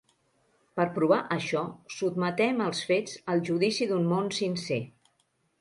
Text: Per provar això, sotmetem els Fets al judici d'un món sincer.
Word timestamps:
Per 0.79 0.85
provar 0.95 1.19
això, 1.35 1.61
sotmetem 1.97 2.63
els 2.71 2.81
Fets 2.93 3.15
al 3.35 3.47
judici 3.51 3.89
d'un 3.93 4.11
món 4.15 4.37
sincer. 4.43 4.83